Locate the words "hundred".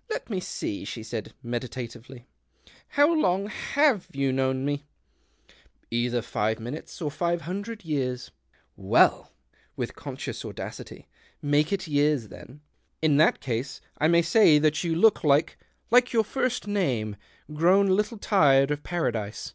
7.42-7.84